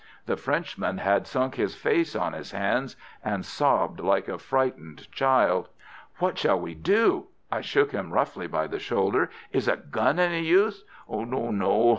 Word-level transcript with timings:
The 0.25 0.35
Frenchman 0.35 0.97
had 0.97 1.27
sunk 1.27 1.53
his 1.53 1.75
face 1.75 2.15
on 2.15 2.33
his 2.33 2.53
hands, 2.53 2.95
and 3.23 3.45
sobbed 3.45 3.99
like 3.99 4.27
a 4.27 4.39
frightened 4.39 5.11
child. 5.11 5.69
"What 6.17 6.39
shall 6.39 6.59
we 6.59 6.73
do?" 6.73 7.27
I 7.51 7.61
shook 7.61 7.91
him 7.91 8.11
roughly 8.11 8.47
by 8.47 8.65
the 8.65 8.79
shoulder. 8.79 9.29
"Is 9.51 9.67
a 9.67 9.77
gun 9.77 10.17
any 10.17 10.43
use?" 10.43 10.83
"No, 11.07 11.51
no. 11.51 11.89